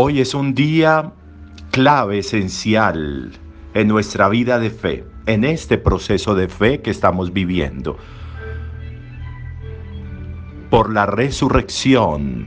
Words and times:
Hoy 0.00 0.20
es 0.20 0.32
un 0.32 0.54
día 0.54 1.12
clave, 1.72 2.20
esencial 2.20 3.32
en 3.74 3.88
nuestra 3.88 4.28
vida 4.28 4.60
de 4.60 4.70
fe, 4.70 5.04
en 5.26 5.42
este 5.42 5.76
proceso 5.76 6.36
de 6.36 6.48
fe 6.48 6.82
que 6.82 6.92
estamos 6.92 7.32
viviendo. 7.32 7.96
Por 10.70 10.92
la 10.92 11.04
resurrección 11.04 12.46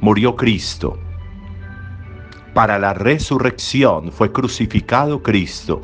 murió 0.00 0.34
Cristo. 0.34 0.98
Para 2.54 2.76
la 2.80 2.92
resurrección 2.92 4.10
fue 4.10 4.32
crucificado 4.32 5.22
Cristo. 5.22 5.82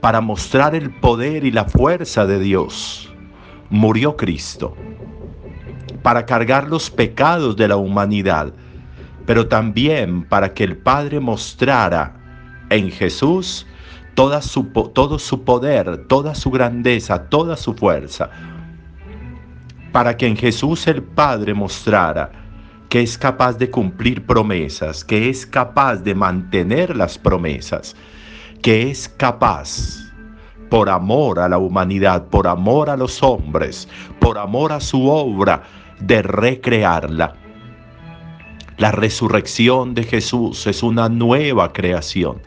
Para 0.00 0.20
mostrar 0.20 0.74
el 0.74 0.90
poder 0.90 1.44
y 1.44 1.52
la 1.52 1.66
fuerza 1.66 2.26
de 2.26 2.40
Dios, 2.40 3.14
murió 3.70 4.16
Cristo. 4.16 4.74
Para 6.02 6.26
cargar 6.26 6.66
los 6.66 6.90
pecados 6.90 7.56
de 7.56 7.68
la 7.68 7.76
humanidad, 7.76 8.52
pero 9.26 9.48
también 9.48 10.24
para 10.24 10.54
que 10.54 10.64
el 10.64 10.76
Padre 10.76 11.20
mostrara 11.20 12.14
en 12.70 12.90
Jesús 12.90 13.66
todo 14.14 14.40
su 14.40 15.44
poder, 15.44 16.06
toda 16.06 16.34
su 16.34 16.50
grandeza, 16.50 17.28
toda 17.28 17.56
su 17.56 17.74
fuerza. 17.74 18.30
Para 19.92 20.16
que 20.16 20.26
en 20.26 20.36
Jesús 20.36 20.86
el 20.86 21.02
Padre 21.02 21.52
mostrara 21.52 22.30
que 22.88 23.02
es 23.02 23.18
capaz 23.18 23.58
de 23.58 23.70
cumplir 23.70 24.24
promesas, 24.24 25.04
que 25.04 25.28
es 25.28 25.44
capaz 25.44 25.96
de 25.96 26.14
mantener 26.14 26.96
las 26.96 27.18
promesas, 27.18 27.96
que 28.62 28.90
es 28.90 29.08
capaz, 29.08 30.06
por 30.70 30.88
amor 30.88 31.38
a 31.38 31.48
la 31.48 31.58
humanidad, 31.58 32.26
por 32.26 32.46
amor 32.46 32.90
a 32.90 32.96
los 32.96 33.22
hombres, 33.22 33.88
por 34.20 34.38
amor 34.38 34.72
a 34.72 34.80
su 34.80 35.08
obra, 35.08 35.62
de 36.00 36.22
recrearla 36.22 37.34
la 38.78 38.92
resurrección 38.92 39.94
de 39.94 40.04
Jesús 40.04 40.66
es 40.66 40.82
una 40.82 41.08
nueva 41.08 41.72
creación. 41.72 42.42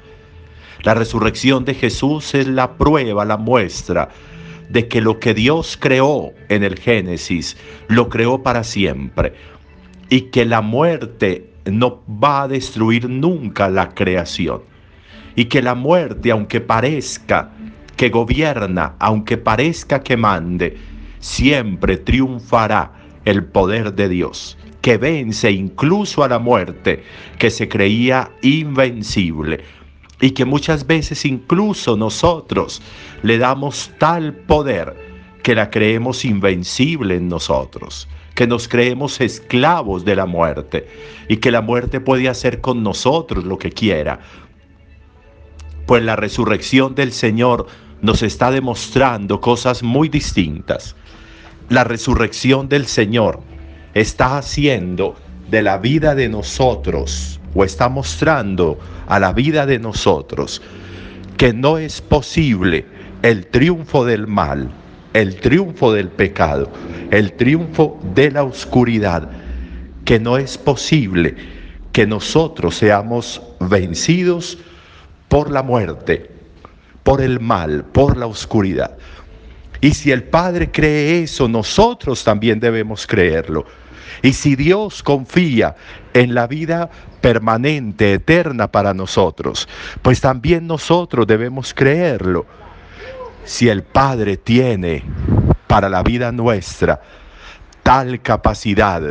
La 0.84 0.94
resurrección 0.94 1.66
de 1.66 1.74
Jesús 1.74 2.36
es 2.36 2.48
la 2.48 2.78
prueba, 2.78 3.26
la 3.26 3.38
muestra 3.38 4.10
de 4.70 4.88
que 4.88 5.02
lo 5.02 5.20
que 5.20 5.34
Dios 5.34 5.76
creó 5.80 6.34
en 6.48 6.64
el 6.64 6.78
Génesis 6.78 7.58
lo 7.88 8.10
creó 8.10 8.44
para 8.44 8.64
siempre 8.64 9.34
y 10.10 10.22
que 10.22 10.46
la 10.46 10.62
muerte 10.62 11.50
no 11.66 12.04
va 12.08 12.44
a 12.44 12.48
destruir 12.48 13.10
nunca 13.10 13.68
la 13.70 13.96
creación 13.96 14.62
y 15.36 15.46
que 15.46 15.64
la 15.64 15.74
muerte, 15.74 16.32
aunque 16.32 16.62
parezca 16.62 17.52
que 17.96 18.10
gobierna, 18.10 18.94
aunque 19.00 19.38
parezca 19.38 20.02
que 20.04 20.16
mande, 20.16 20.78
siempre 21.20 21.98
triunfará 21.98 22.94
el 23.26 23.44
poder 23.46 23.94
de 23.96 24.10
Dios 24.10 24.59
que 24.82 24.98
vence 24.98 25.52
incluso 25.52 26.24
a 26.24 26.30
la 26.30 26.40
muerte, 26.40 27.04
que 27.38 27.50
se 27.50 27.68
creía 27.68 28.32
invencible 28.42 29.64
y 30.22 30.32
que 30.32 30.46
muchas 30.46 30.86
veces 30.86 31.26
incluso 31.26 31.96
nosotros 31.96 32.82
le 33.24 33.38
damos 33.38 33.92
tal 33.98 34.34
poder 34.34 34.96
que 35.44 35.56
la 35.56 35.70
creemos 35.70 36.26
invencible 36.26 37.16
en 37.16 37.30
nosotros, 37.30 38.08
que 38.36 38.48
nos 38.48 38.68
creemos 38.68 39.22
esclavos 39.22 40.06
de 40.06 40.16
la 40.16 40.26
muerte 40.26 40.88
y 41.28 41.38
que 41.38 41.52
la 41.52 41.62
muerte 41.62 42.00
puede 42.00 42.28
hacer 42.30 42.62
con 42.62 42.84
nosotros 42.84 43.46
lo 43.46 43.58
que 43.58 43.72
quiera. 43.72 44.20
Pues 45.86 46.04
la 46.04 46.16
resurrección 46.16 46.96
del 46.96 47.12
Señor 47.12 47.68
nos 48.02 48.22
está 48.22 48.52
demostrando 48.52 49.42
cosas 49.42 49.84
muy 49.84 50.10
distintas. 50.10 50.96
La 51.70 51.84
resurrección 51.84 52.70
del 52.70 52.86
Señor 52.86 53.42
está 54.00 54.38
haciendo 54.38 55.16
de 55.50 55.62
la 55.62 55.78
vida 55.78 56.16
de 56.16 56.30
nosotros 56.30 57.40
o 57.54 57.64
está 57.64 57.90
mostrando 57.90 58.80
a 59.08 59.20
la 59.20 59.34
vida 59.34 59.66
de 59.66 59.80
nosotros 59.80 60.62
que 61.38 61.54
no 61.54 61.78
es 61.78 62.02
posible 62.02 62.86
el 63.22 63.48
triunfo 63.48 64.06
del 64.06 64.28
mal, 64.28 64.70
el 65.14 65.36
triunfo 65.38 65.92
del 65.94 66.10
pecado, 66.10 66.70
el 67.12 67.34
triunfo 67.34 68.00
de 68.14 68.32
la 68.32 68.44
oscuridad, 68.44 69.30
que 70.06 70.20
no 70.20 70.38
es 70.38 70.58
posible 70.58 71.36
que 71.92 72.06
nosotros 72.06 72.76
seamos 72.76 73.42
vencidos 73.60 74.58
por 75.28 75.50
la 75.52 75.64
muerte, 75.64 76.30
por 77.04 77.22
el 77.22 77.40
mal, 77.40 77.84
por 77.86 78.18
la 78.18 78.28
oscuridad. 78.28 78.98
Y 79.82 79.94
si 79.94 80.12
el 80.12 80.24
Padre 80.24 80.72
cree 80.72 81.24
eso, 81.24 81.48
nosotros 81.48 82.24
también 82.24 82.60
debemos 82.60 83.08
creerlo. 83.08 83.66
Y 84.22 84.34
si 84.34 84.56
Dios 84.56 85.04
confía 85.04 85.76
en 86.14 86.34
la 86.34 86.48
vida 86.48 86.90
permanente, 87.22 88.14
eterna 88.14 88.72
para 88.72 88.94
nosotros, 88.94 89.68
pues 90.02 90.22
también 90.22 90.68
nosotros 90.68 91.28
debemos 91.28 91.74
creerlo. 91.74 92.46
Si 93.44 93.68
el 93.70 93.84
Padre 93.84 94.38
tiene 94.38 95.04
para 95.68 95.90
la 95.90 96.04
vida 96.04 96.32
nuestra 96.32 97.02
tal 97.84 98.22
capacidad, 98.22 99.02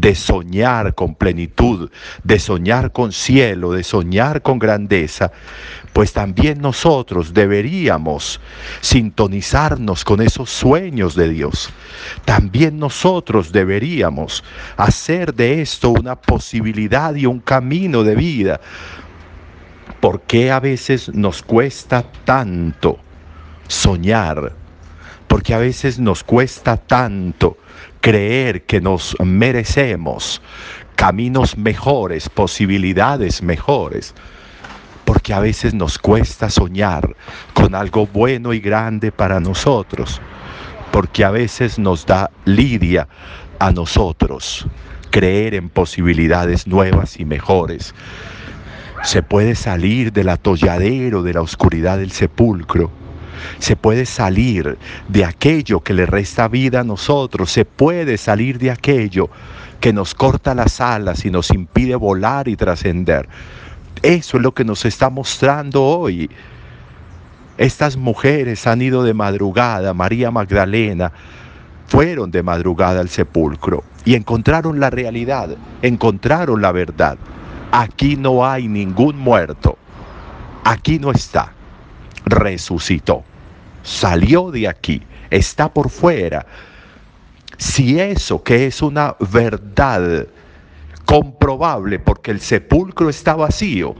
de 0.00 0.14
soñar 0.14 0.94
con 0.94 1.14
plenitud, 1.14 1.90
de 2.22 2.38
soñar 2.38 2.92
con 2.92 3.10
cielo, 3.12 3.72
de 3.72 3.82
soñar 3.82 4.42
con 4.42 4.58
grandeza, 4.58 5.32
pues 5.92 6.12
también 6.12 6.60
nosotros 6.60 7.34
deberíamos 7.34 8.40
sintonizarnos 8.80 10.04
con 10.04 10.20
esos 10.22 10.50
sueños 10.50 11.16
de 11.16 11.28
Dios. 11.30 11.70
También 12.24 12.78
nosotros 12.78 13.50
deberíamos 13.50 14.44
hacer 14.76 15.34
de 15.34 15.62
esto 15.62 15.90
una 15.90 16.14
posibilidad 16.14 17.14
y 17.16 17.26
un 17.26 17.40
camino 17.40 18.04
de 18.04 18.14
vida. 18.14 18.60
¿Por 20.00 20.20
qué 20.22 20.52
a 20.52 20.60
veces 20.60 21.12
nos 21.12 21.42
cuesta 21.42 22.04
tanto 22.24 22.98
soñar? 23.66 24.52
Porque 25.26 25.54
a 25.54 25.58
veces 25.58 25.98
nos 25.98 26.22
cuesta 26.22 26.76
tanto 26.76 27.56
creer 28.00 28.62
que 28.62 28.80
nos 28.80 29.16
merecemos 29.20 30.42
caminos 30.96 31.56
mejores, 31.56 32.28
posibilidades 32.28 33.42
mejores, 33.42 34.14
porque 35.04 35.32
a 35.32 35.40
veces 35.40 35.74
nos 35.74 35.98
cuesta 35.98 36.50
soñar 36.50 37.14
con 37.54 37.74
algo 37.74 38.06
bueno 38.06 38.52
y 38.52 38.60
grande 38.60 39.12
para 39.12 39.40
nosotros, 39.40 40.20
porque 40.90 41.24
a 41.24 41.30
veces 41.30 41.78
nos 41.78 42.04
da 42.04 42.30
lidia 42.44 43.08
a 43.58 43.70
nosotros 43.70 44.66
creer 45.10 45.54
en 45.54 45.68
posibilidades 45.68 46.66
nuevas 46.66 47.18
y 47.18 47.24
mejores. 47.24 47.94
Se 49.02 49.22
puede 49.22 49.54
salir 49.54 50.12
del 50.12 50.28
atolladero 50.28 51.22
de 51.22 51.34
la 51.34 51.42
oscuridad 51.42 51.98
del 51.98 52.12
sepulcro 52.12 52.90
se 53.58 53.76
puede 53.76 54.06
salir 54.06 54.78
de 55.08 55.24
aquello 55.24 55.80
que 55.80 55.94
le 55.94 56.06
resta 56.06 56.48
vida 56.48 56.80
a 56.80 56.84
nosotros, 56.84 57.50
se 57.50 57.64
puede 57.64 58.18
salir 58.18 58.58
de 58.58 58.70
aquello 58.70 59.30
que 59.80 59.92
nos 59.92 60.14
corta 60.14 60.54
las 60.54 60.80
alas 60.80 61.24
y 61.24 61.30
nos 61.30 61.50
impide 61.50 61.94
volar 61.94 62.48
y 62.48 62.56
trascender. 62.56 63.28
Eso 64.02 64.36
es 64.36 64.42
lo 64.42 64.52
que 64.52 64.64
nos 64.64 64.84
está 64.84 65.10
mostrando 65.10 65.84
hoy. 65.84 66.30
Estas 67.56 67.96
mujeres 67.96 68.66
han 68.66 68.82
ido 68.82 69.02
de 69.02 69.14
madrugada, 69.14 69.92
María 69.94 70.30
Magdalena, 70.30 71.12
fueron 71.86 72.30
de 72.30 72.42
madrugada 72.42 73.00
al 73.00 73.08
sepulcro 73.08 73.82
y 74.04 74.14
encontraron 74.14 74.78
la 74.78 74.90
realidad, 74.90 75.50
encontraron 75.82 76.62
la 76.62 76.70
verdad. 76.70 77.18
Aquí 77.72 78.16
no 78.16 78.46
hay 78.46 78.68
ningún 78.68 79.18
muerto, 79.18 79.76
aquí 80.64 80.98
no 80.98 81.10
está, 81.10 81.52
resucitó 82.24 83.24
salió 83.88 84.50
de 84.50 84.68
aquí, 84.68 85.02
está 85.30 85.72
por 85.72 85.90
fuera. 85.90 86.46
Si 87.56 87.98
eso 87.98 88.42
que 88.42 88.66
es 88.66 88.82
una 88.82 89.16
verdad 89.18 90.28
comprobable 91.04 91.98
porque 91.98 92.30
el 92.30 92.40
sepulcro 92.40 93.08
está 93.08 93.34
vacío, 93.34 93.94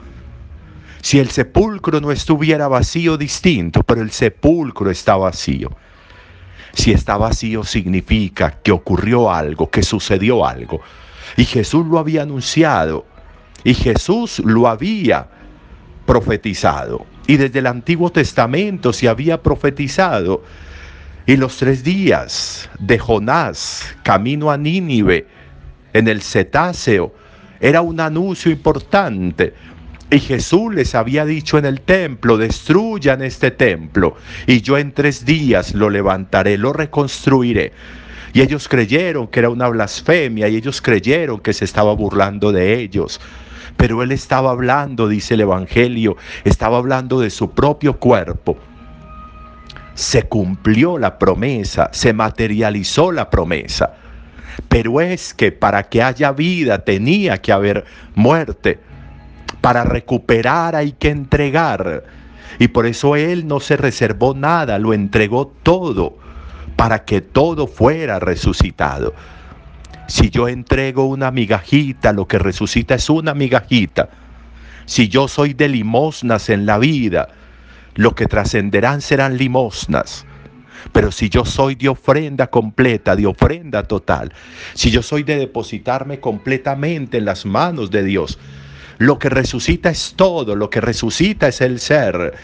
si 1.00 1.18
el 1.18 1.30
sepulcro 1.30 2.00
no 2.00 2.12
estuviera 2.12 2.68
vacío 2.68 3.16
distinto, 3.16 3.82
pero 3.82 4.02
el 4.02 4.10
sepulcro 4.10 4.90
está 4.90 5.16
vacío. 5.16 5.70
Si 6.74 6.92
está 6.92 7.16
vacío 7.16 7.64
significa 7.64 8.60
que 8.62 8.72
ocurrió 8.72 9.32
algo, 9.32 9.70
que 9.70 9.82
sucedió 9.82 10.44
algo. 10.46 10.80
Y 11.36 11.44
Jesús 11.44 11.86
lo 11.86 11.98
había 11.98 12.22
anunciado. 12.22 13.06
Y 13.64 13.74
Jesús 13.74 14.40
lo 14.40 14.68
había 14.68 15.26
profetizado. 16.04 17.06
Y 17.28 17.36
desde 17.36 17.60
el 17.60 17.66
Antiguo 17.66 18.10
Testamento 18.10 18.92
se 18.92 19.08
había 19.08 19.40
profetizado. 19.42 20.42
Y 21.26 21.36
los 21.36 21.58
tres 21.58 21.84
días 21.84 22.68
de 22.80 22.98
Jonás, 22.98 23.94
camino 24.02 24.50
a 24.50 24.56
Nínive, 24.56 25.26
en 25.92 26.08
el 26.08 26.22
cetáceo, 26.22 27.14
era 27.60 27.82
un 27.82 28.00
anuncio 28.00 28.50
importante. 28.50 29.52
Y 30.10 30.20
Jesús 30.20 30.74
les 30.74 30.94
había 30.94 31.26
dicho 31.26 31.58
en 31.58 31.66
el 31.66 31.82
templo, 31.82 32.38
destruyan 32.38 33.20
este 33.20 33.50
templo, 33.50 34.16
y 34.46 34.62
yo 34.62 34.78
en 34.78 34.92
tres 34.92 35.26
días 35.26 35.74
lo 35.74 35.90
levantaré, 35.90 36.56
lo 36.56 36.72
reconstruiré. 36.72 37.72
Y 38.32 38.40
ellos 38.42 38.68
creyeron 38.68 39.26
que 39.26 39.40
era 39.40 39.50
una 39.50 39.68
blasfemia 39.68 40.48
y 40.48 40.56
ellos 40.56 40.82
creyeron 40.82 41.40
que 41.40 41.52
se 41.52 41.64
estaba 41.64 41.94
burlando 41.94 42.52
de 42.52 42.78
ellos. 42.78 43.20
Pero 43.76 44.02
él 44.02 44.12
estaba 44.12 44.50
hablando, 44.50 45.08
dice 45.08 45.34
el 45.34 45.42
Evangelio, 45.42 46.16
estaba 46.44 46.78
hablando 46.78 47.20
de 47.20 47.30
su 47.30 47.50
propio 47.52 47.98
cuerpo. 47.98 48.56
Se 49.94 50.24
cumplió 50.24 50.98
la 50.98 51.18
promesa, 51.18 51.88
se 51.92 52.12
materializó 52.12 53.12
la 53.12 53.30
promesa. 53.30 53.94
Pero 54.68 55.00
es 55.00 55.32
que 55.32 55.52
para 55.52 55.84
que 55.84 56.02
haya 56.02 56.32
vida 56.32 56.84
tenía 56.84 57.40
que 57.40 57.52
haber 57.52 57.84
muerte. 58.14 58.80
Para 59.60 59.84
recuperar 59.84 60.76
hay 60.76 60.92
que 60.92 61.10
entregar. 61.10 62.04
Y 62.58 62.68
por 62.68 62.86
eso 62.86 63.16
Él 63.16 63.46
no 63.46 63.60
se 63.60 63.76
reservó 63.76 64.34
nada, 64.34 64.78
lo 64.78 64.92
entregó 64.92 65.52
todo 65.62 66.18
para 66.78 67.04
que 67.04 67.20
todo 67.20 67.66
fuera 67.66 68.20
resucitado. 68.20 69.12
Si 70.06 70.30
yo 70.30 70.46
entrego 70.46 71.06
una 71.06 71.32
migajita, 71.32 72.12
lo 72.12 72.28
que 72.28 72.38
resucita 72.38 72.94
es 72.94 73.10
una 73.10 73.34
migajita. 73.34 74.08
Si 74.86 75.08
yo 75.08 75.26
soy 75.26 75.54
de 75.54 75.68
limosnas 75.68 76.48
en 76.48 76.66
la 76.66 76.78
vida, 76.78 77.30
lo 77.96 78.14
que 78.14 78.26
trascenderán 78.26 79.00
serán 79.00 79.36
limosnas. 79.36 80.24
Pero 80.92 81.10
si 81.10 81.28
yo 81.28 81.44
soy 81.44 81.74
de 81.74 81.88
ofrenda 81.88 82.46
completa, 82.46 83.16
de 83.16 83.26
ofrenda 83.26 83.82
total, 83.82 84.32
si 84.74 84.92
yo 84.92 85.02
soy 85.02 85.24
de 85.24 85.36
depositarme 85.36 86.20
completamente 86.20 87.18
en 87.18 87.24
las 87.24 87.44
manos 87.44 87.90
de 87.90 88.04
Dios, 88.04 88.38
lo 88.98 89.18
que 89.18 89.30
resucita 89.30 89.90
es 89.90 90.14
todo, 90.16 90.54
lo 90.54 90.70
que 90.70 90.80
resucita 90.80 91.48
es 91.48 91.60
el 91.60 91.80
ser. 91.80 92.34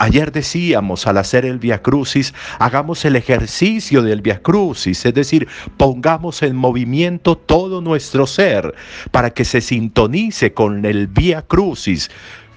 Ayer 0.00 0.32
decíamos 0.32 1.06
al 1.06 1.18
hacer 1.18 1.44
el 1.44 1.58
Via 1.58 1.80
Crucis, 1.80 2.34
hagamos 2.58 3.04
el 3.04 3.14
ejercicio 3.14 4.02
del 4.02 4.22
Via 4.22 4.42
Crucis, 4.42 5.06
es 5.06 5.14
decir, 5.14 5.46
pongamos 5.76 6.42
en 6.42 6.56
movimiento 6.56 7.36
todo 7.36 7.80
nuestro 7.80 8.26
ser 8.26 8.74
para 9.12 9.30
que 9.30 9.44
se 9.44 9.60
sintonice 9.60 10.52
con 10.52 10.84
el 10.84 11.06
Via 11.06 11.42
Crucis, 11.42 12.10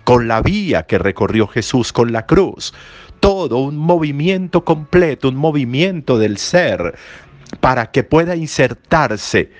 con 0.03 0.27
la 0.27 0.41
vía 0.41 0.83
que 0.83 0.97
recorrió 0.97 1.47
Jesús 1.47 1.93
con 1.93 2.11
la 2.11 2.25
cruz. 2.25 2.73
Todo 3.19 3.57
un 3.57 3.77
movimiento 3.77 4.63
completo, 4.65 5.29
un 5.29 5.35
movimiento 5.35 6.17
del 6.17 6.37
ser 6.37 6.95
para 7.59 7.91
que 7.91 8.03
pueda 8.03 8.35
insertarse 8.35 9.51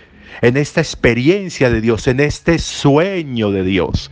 en 0.41 0.57
esta 0.57 0.81
experiencia 0.81 1.69
de 1.69 1.81
Dios, 1.81 2.07
en 2.07 2.19
este 2.19 2.59
sueño 2.59 3.51
de 3.51 3.63
Dios. 3.63 4.11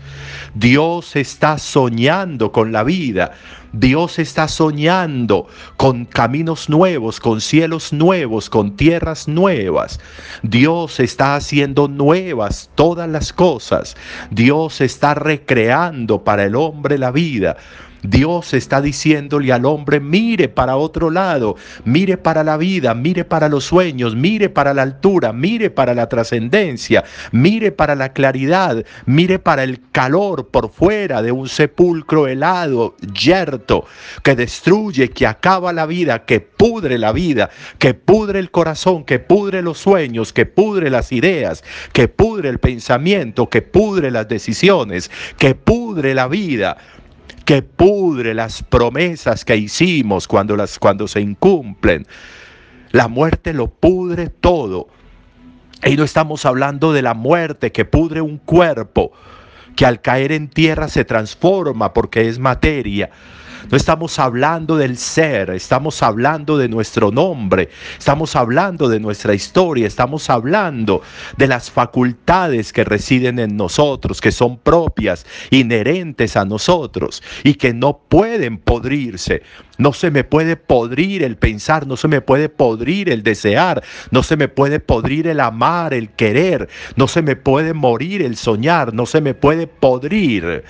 Dios 0.53 1.15
está 1.15 1.57
soñando 1.57 2.51
con 2.51 2.71
la 2.71 2.83
vida. 2.83 3.33
Dios 3.73 4.19
está 4.19 4.47
soñando 4.47 5.47
con 5.75 6.05
caminos 6.05 6.69
nuevos, 6.69 7.19
con 7.19 7.41
cielos 7.41 7.91
nuevos, 7.91 8.49
con 8.49 8.77
tierras 8.77 9.27
nuevas. 9.27 9.99
Dios 10.43 11.01
está 11.01 11.35
haciendo 11.35 11.89
nuevas 11.89 12.69
todas 12.75 13.09
las 13.09 13.33
cosas. 13.33 13.97
Dios 14.31 14.79
está 14.79 15.13
recreando 15.13 16.23
para 16.23 16.45
el 16.45 16.55
hombre 16.55 16.97
la 16.97 17.11
vida. 17.11 17.57
Dios 18.09 18.53
está 18.53 18.81
diciéndole 18.81 19.51
al 19.51 19.65
hombre, 19.65 19.99
mire 19.99 20.49
para 20.49 20.77
otro 20.77 21.09
lado, 21.09 21.55
mire 21.83 22.17
para 22.17 22.43
la 22.43 22.57
vida, 22.57 22.93
mire 22.93 23.25
para 23.25 23.49
los 23.49 23.65
sueños, 23.65 24.15
mire 24.15 24.49
para 24.49 24.73
la 24.73 24.83
altura, 24.83 25.33
mire 25.33 25.69
para 25.69 25.93
la 25.93 26.07
trascendencia, 26.07 27.03
mire 27.31 27.71
para 27.71 27.95
la 27.95 28.13
claridad, 28.13 28.85
mire 29.05 29.39
para 29.39 29.63
el 29.63 29.81
calor 29.91 30.47
por 30.47 30.71
fuera 30.71 31.21
de 31.21 31.31
un 31.31 31.47
sepulcro 31.49 32.27
helado, 32.27 32.95
yerto, 33.13 33.85
que 34.23 34.35
destruye, 34.35 35.09
que 35.09 35.27
acaba 35.27 35.73
la 35.73 35.85
vida, 35.85 36.25
que 36.25 36.39
pudre 36.39 36.97
la 36.97 37.11
vida, 37.11 37.49
que 37.79 37.93
pudre 37.93 38.39
el 38.39 38.51
corazón, 38.51 39.03
que 39.03 39.19
pudre 39.19 39.61
los 39.61 39.77
sueños, 39.77 40.33
que 40.33 40.45
pudre 40.45 40.89
las 40.89 41.11
ideas, 41.11 41.63
que 41.93 42.07
pudre 42.07 42.49
el 42.49 42.59
pensamiento, 42.59 43.49
que 43.49 43.61
pudre 43.61 44.11
las 44.11 44.27
decisiones, 44.27 45.11
que 45.37 45.55
pudre 45.55 46.13
la 46.13 46.27
vida 46.27 46.77
que 47.45 47.61
pudre 47.61 48.33
las 48.33 48.63
promesas 48.63 49.45
que 49.45 49.55
hicimos 49.55 50.27
cuando, 50.27 50.57
las, 50.57 50.79
cuando 50.79 51.07
se 51.07 51.21
incumplen. 51.21 52.07
La 52.91 53.07
muerte 53.07 53.53
lo 53.53 53.67
pudre 53.67 54.29
todo. 54.29 54.87
Y 55.83 55.95
no 55.95 56.03
estamos 56.03 56.45
hablando 56.45 56.91
de 56.91 57.03
la 57.03 57.13
muerte 57.13 57.71
que 57.71 57.85
pudre 57.85 58.21
un 58.21 58.39
cuerpo, 58.39 59.11
que 59.75 59.85
al 59.85 60.01
caer 60.01 60.31
en 60.31 60.47
tierra 60.47 60.87
se 60.87 61.05
transforma 61.05 61.93
porque 61.93 62.27
es 62.27 62.39
materia. 62.39 63.11
No 63.71 63.77
estamos 63.77 64.19
hablando 64.19 64.77
del 64.77 64.95
ser, 64.97 65.49
estamos 65.49 66.03
hablando 66.03 66.55
de 66.57 66.69
nuestro 66.69 67.09
nombre, 67.09 67.69
estamos 67.97 68.35
hablando 68.35 68.87
de 68.89 68.99
nuestra 68.99 69.33
historia, 69.33 69.87
estamos 69.87 70.29
hablando 70.29 71.01
de 71.37 71.47
las 71.47 71.71
facultades 71.71 72.71
que 72.71 72.83
residen 72.83 73.39
en 73.39 73.57
nosotros, 73.57 74.21
que 74.21 74.31
son 74.31 74.59
propias, 74.59 75.25
inherentes 75.49 76.37
a 76.37 76.45
nosotros 76.45 77.23
y 77.43 77.55
que 77.55 77.73
no 77.73 77.97
pueden 78.07 78.59
podrirse. 78.59 79.41
No 79.79 79.93
se 79.93 80.11
me 80.11 80.23
puede 80.23 80.57
podrir 80.57 81.23
el 81.23 81.35
pensar, 81.35 81.87
no 81.87 81.97
se 81.97 82.07
me 82.07 82.21
puede 82.21 82.49
podrir 82.49 83.09
el 83.09 83.23
desear, 83.23 83.83
no 84.11 84.21
se 84.21 84.37
me 84.37 84.47
puede 84.47 84.79
podrir 84.79 85.27
el 85.27 85.39
amar, 85.39 85.95
el 85.95 86.09
querer, 86.09 86.69
no 86.95 87.07
se 87.07 87.23
me 87.23 87.35
puede 87.35 87.73
morir 87.73 88.21
el 88.21 88.37
soñar, 88.37 88.93
no 88.93 89.07
se 89.07 89.21
me 89.21 89.33
puede 89.33 89.65
podrir 89.65 90.63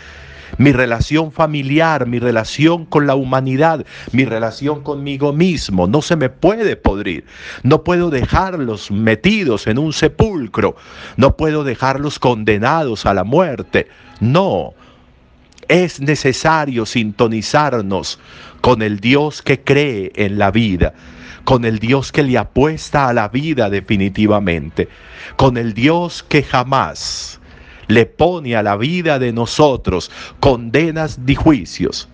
mi 0.57 0.71
relación 0.71 1.31
familiar, 1.31 2.07
mi 2.07 2.19
relación 2.19 2.85
con 2.85 3.07
la 3.07 3.15
humanidad, 3.15 3.85
mi 4.11 4.25
relación 4.25 4.81
conmigo 4.83 5.33
mismo. 5.33 5.87
No 5.87 6.01
se 6.01 6.15
me 6.15 6.29
puede 6.29 6.75
podrir. 6.75 7.25
No 7.63 7.83
puedo 7.83 8.09
dejarlos 8.09 8.91
metidos 8.91 9.67
en 9.67 9.77
un 9.77 9.93
sepulcro. 9.93 10.75
No 11.17 11.35
puedo 11.35 11.63
dejarlos 11.63 12.19
condenados 12.19 13.05
a 13.05 13.13
la 13.13 13.23
muerte. 13.23 13.87
No. 14.19 14.73
Es 15.67 15.99
necesario 15.99 16.85
sintonizarnos 16.85 18.19
con 18.61 18.81
el 18.81 18.99
Dios 18.99 19.41
que 19.41 19.61
cree 19.61 20.11
en 20.15 20.37
la 20.37 20.51
vida 20.51 20.93
con 21.43 21.63
el 21.63 21.77
Dios 21.77 22.11
que 22.11 22.23
le 22.23 22.39
apuesta 22.39 23.07
a 23.07 23.13
la 23.13 23.29
vida 23.29 23.69
definitivamente, 23.69 24.89
con 25.35 25.57
el 25.57 25.75
Dios 25.75 26.23
que 26.27 26.41
jamás 26.41 27.39
le 27.87 28.05
pone 28.05 28.55
a 28.55 28.63
la 28.63 28.77
vida 28.77 29.19
de 29.19 29.33
nosotros 29.33 30.11
condenas 30.39 31.19
y 31.25 31.35
juicios, 31.35 32.07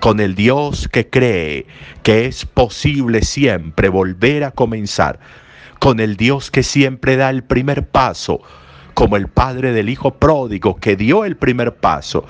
con 0.00 0.20
el 0.20 0.34
Dios 0.34 0.88
que 0.88 1.08
cree 1.08 1.66
que 2.02 2.26
es 2.26 2.46
posible 2.46 3.22
siempre 3.22 3.88
volver 3.88 4.44
a 4.44 4.50
comenzar, 4.50 5.18
con 5.78 6.00
el 6.00 6.16
Dios 6.16 6.50
que 6.50 6.62
siempre 6.62 7.16
da 7.16 7.30
el 7.30 7.44
primer 7.44 7.86
paso, 7.86 8.40
como 8.94 9.16
el 9.16 9.28
padre 9.28 9.72
del 9.72 9.88
hijo 9.88 10.14
pródigo 10.14 10.76
que 10.76 10.96
dio 10.96 11.24
el 11.24 11.36
primer 11.36 11.74
paso 11.76 12.26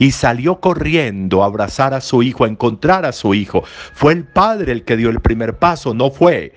y 0.00 0.12
salió 0.12 0.60
corriendo 0.60 1.42
a 1.42 1.46
abrazar 1.46 1.92
a 1.92 2.00
su 2.00 2.22
hijo, 2.22 2.44
a 2.44 2.48
encontrar 2.48 3.04
a 3.04 3.12
su 3.12 3.34
hijo. 3.34 3.62
Fue 3.92 4.14
el 4.14 4.24
padre 4.24 4.72
el 4.72 4.84
que 4.84 4.96
dio 4.96 5.10
el 5.10 5.20
primer 5.20 5.58
paso, 5.58 5.92
no 5.92 6.10
fue 6.10 6.54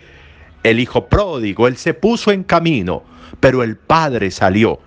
el 0.64 0.80
hijo 0.80 1.08
pródigo. 1.08 1.68
Él 1.68 1.76
se 1.76 1.94
puso 1.94 2.32
en 2.32 2.44
camino, 2.44 3.04
pero 3.42 3.62
el 3.62 3.76
padre 3.76 4.32
salió 4.32 4.80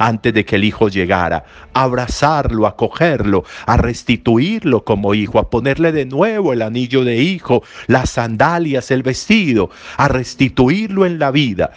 antes 0.00 0.32
de 0.32 0.46
que 0.46 0.56
el 0.56 0.64
hijo 0.64 0.88
llegara, 0.88 1.44
abrazarlo, 1.74 2.66
a 2.66 2.74
cogerlo, 2.74 3.44
a 3.66 3.76
restituirlo 3.76 4.82
como 4.82 5.12
hijo, 5.12 5.38
a 5.38 5.50
ponerle 5.50 5.92
de 5.92 6.06
nuevo 6.06 6.54
el 6.54 6.62
anillo 6.62 7.04
de 7.04 7.18
hijo, 7.18 7.62
las 7.86 8.08
sandalias, 8.08 8.90
el 8.90 9.02
vestido, 9.02 9.68
a 9.98 10.08
restituirlo 10.08 11.04
en 11.04 11.18
la 11.18 11.30
vida. 11.30 11.72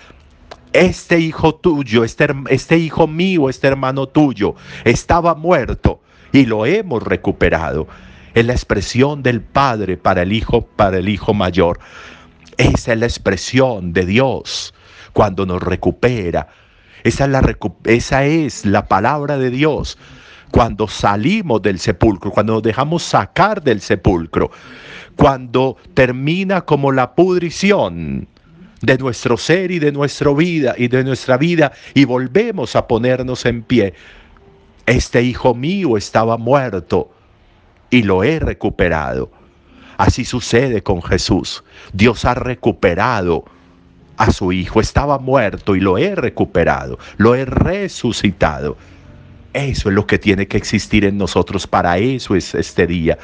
Este 0.71 1.19
hijo 1.19 1.55
tuyo, 1.55 2.05
este, 2.05 2.27
este 2.49 2.77
hijo 2.77 3.07
mío, 3.07 3.49
este 3.49 3.67
hermano 3.67 4.07
tuyo, 4.07 4.55
estaba 4.85 5.35
muerto 5.35 5.99
y 6.31 6.45
lo 6.45 6.65
hemos 6.65 7.03
recuperado. 7.03 7.87
Es 8.33 8.45
la 8.45 8.53
expresión 8.53 9.21
del 9.21 9.41
Padre 9.41 9.97
para 9.97 10.21
el 10.21 10.31
Hijo, 10.31 10.65
para 10.65 10.97
el 10.97 11.09
Hijo 11.09 11.33
mayor. 11.33 11.79
Esa 12.55 12.93
es 12.93 12.99
la 12.99 13.05
expresión 13.05 13.91
de 13.91 14.05
Dios 14.05 14.73
cuando 15.11 15.45
nos 15.45 15.61
recupera, 15.61 16.47
esa 17.03 17.25
es 17.25 17.29
la, 17.29 18.23
es 18.31 18.65
la 18.65 18.87
palabra 18.87 19.37
de 19.37 19.49
Dios 19.49 19.97
cuando 20.51 20.87
salimos 20.87 21.63
del 21.63 21.79
sepulcro, 21.79 22.29
cuando 22.29 22.53
nos 22.53 22.63
dejamos 22.63 23.01
sacar 23.01 23.63
del 23.63 23.81
sepulcro, 23.81 24.51
cuando 25.15 25.77
termina 25.95 26.61
como 26.61 26.91
la 26.91 27.15
pudrición 27.15 28.27
de 28.83 28.97
nuestro 28.97 29.37
ser 29.37 29.71
y 29.71 29.79
de 29.79 29.91
nuestra 29.91 30.31
vida 30.31 30.75
y 30.77 30.89
de 30.89 31.03
nuestra 31.03 31.37
vida 31.37 31.71
y 31.95 32.05
volvemos 32.05 32.75
a 32.75 32.85
ponernos 32.85 33.45
en 33.47 33.63
pie. 33.63 33.95
Este 34.85 35.23
hijo 35.23 35.55
mío 35.55 35.97
estaba 35.97 36.37
muerto 36.37 37.09
y 37.89 38.03
lo 38.03 38.23
he 38.23 38.39
recuperado. 38.39 39.31
Así 39.97 40.25
sucede 40.25 40.83
con 40.83 41.01
Jesús. 41.01 41.63
Dios 41.93 42.25
ha 42.25 42.35
recuperado 42.35 43.45
a 44.17 44.31
su 44.31 44.51
hijo. 44.51 44.79
Estaba 44.79 45.19
muerto 45.19 45.75
y 45.75 45.79
lo 45.79 45.97
he 45.97 46.15
recuperado, 46.15 46.99
lo 47.17 47.35
he 47.35 47.45
resucitado. 47.45 48.77
Eso 49.53 49.89
es 49.89 49.95
lo 49.95 50.07
que 50.07 50.17
tiene 50.17 50.47
que 50.47 50.57
existir 50.57 51.05
en 51.05 51.17
nosotros. 51.17 51.67
Para 51.67 51.97
eso 51.97 52.35
es 52.35 52.55
este 52.55 52.87
día. 52.87 53.17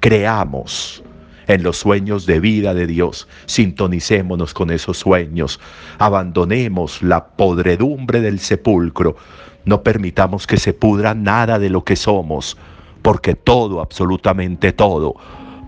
Creamos 0.00 1.02
en 1.46 1.62
los 1.62 1.78
sueños 1.78 2.26
de 2.26 2.40
vida 2.40 2.74
de 2.74 2.86
Dios. 2.86 3.28
Sintonicémonos 3.46 4.54
con 4.54 4.70
esos 4.70 4.98
sueños. 4.98 5.60
Abandonemos 5.98 7.02
la 7.02 7.26
podredumbre 7.26 8.20
del 8.20 8.40
sepulcro. 8.40 9.16
No 9.64 9.82
permitamos 9.82 10.46
que 10.46 10.58
se 10.58 10.74
pudra 10.74 11.14
nada 11.14 11.58
de 11.58 11.70
lo 11.70 11.84
que 11.84 11.96
somos, 11.96 12.58
porque 13.00 13.34
todo, 13.34 13.80
absolutamente 13.80 14.72
todo, 14.72 15.14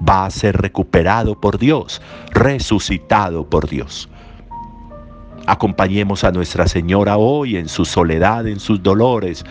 va 0.06 0.26
a 0.26 0.30
ser 0.30 0.58
recuperado 0.58 1.40
por 1.40 1.58
Dios, 1.58 2.02
resucitado 2.32 3.48
por 3.48 3.68
Dios. 3.68 4.10
Acompañemos 5.46 6.24
a 6.24 6.32
Nuestra 6.32 6.66
Señora 6.66 7.18
hoy 7.18 7.56
en 7.56 7.68
su 7.68 7.84
soledad, 7.84 8.48
en 8.48 8.58
sus 8.58 8.82
dolores, 8.82 9.44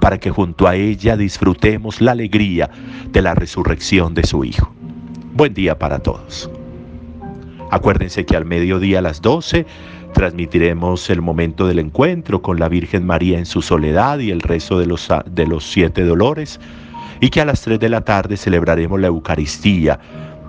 para 0.00 0.18
que 0.18 0.30
junto 0.30 0.66
a 0.66 0.74
ella 0.74 1.16
disfrutemos 1.16 2.00
la 2.00 2.12
alegría 2.12 2.68
de 3.12 3.22
la 3.22 3.34
resurrección 3.34 4.12
de 4.14 4.24
su 4.24 4.44
Hijo. 4.44 4.72
Buen 5.34 5.54
día 5.54 5.78
para 5.78 6.00
todos. 6.00 6.50
Acuérdense 7.70 8.26
que 8.26 8.36
al 8.36 8.44
mediodía 8.44 8.98
a 8.98 9.02
las 9.02 9.22
12 9.22 9.66
transmitiremos 10.14 11.08
el 11.10 11.22
momento 11.22 11.68
del 11.68 11.78
encuentro 11.78 12.42
con 12.42 12.58
la 12.58 12.68
Virgen 12.68 13.06
María 13.06 13.38
en 13.38 13.46
su 13.46 13.62
soledad 13.62 14.18
y 14.18 14.32
el 14.32 14.40
rezo 14.40 14.80
de 14.80 14.86
los, 14.86 15.08
de 15.26 15.46
los 15.46 15.64
siete 15.64 16.04
dolores 16.04 16.58
y 17.20 17.30
que 17.30 17.40
a 17.40 17.44
las 17.44 17.62
3 17.62 17.78
de 17.78 17.88
la 17.88 18.00
tarde 18.00 18.36
celebraremos 18.36 18.98
la 18.98 19.06
Eucaristía 19.06 20.00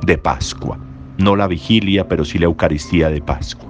de 0.03 0.17
Pascua. 0.17 0.79
No 1.19 1.35
la 1.35 1.45
vigilia, 1.45 2.07
pero 2.07 2.25
sí 2.25 2.39
la 2.39 2.45
Eucaristía 2.45 3.09
de 3.09 3.21
Pascua. 3.21 3.69